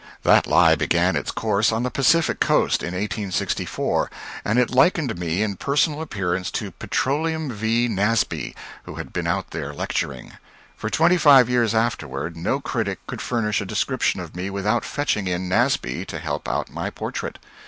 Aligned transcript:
That 0.23 0.47
lie 0.47 0.73
began 0.73 1.15
its 1.15 1.29
course 1.29 1.71
on 1.71 1.83
the 1.83 1.91
Pacific 1.91 2.39
coast, 2.39 2.81
in 2.81 2.93
1864, 2.95 4.09
and 4.43 4.57
it 4.57 4.71
likened 4.71 5.15
me 5.19 5.43
in 5.43 5.57
personal 5.57 6.01
appearance 6.01 6.49
to 6.49 6.71
Petroleum 6.71 7.51
V. 7.51 7.87
Nasby, 7.87 8.55
who 8.85 8.95
had 8.95 9.13
been 9.13 9.27
out 9.27 9.51
there 9.51 9.75
lecturing. 9.75 10.31
For 10.75 10.89
twenty 10.89 11.17
five 11.19 11.49
years 11.51 11.75
afterward, 11.75 12.35
no 12.35 12.59
critic 12.59 12.97
could 13.05 13.21
furnish 13.21 13.61
a 13.61 13.65
description 13.67 14.19
of 14.19 14.35
me 14.35 14.49
without 14.49 14.83
fetching 14.83 15.27
in 15.27 15.47
Nasby 15.47 16.03
to 16.05 16.17
help 16.17 16.49
out 16.49 16.71
my 16.71 16.89
portrait. 16.89 17.37